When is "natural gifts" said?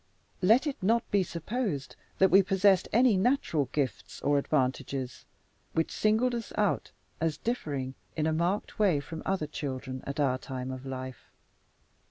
3.17-4.19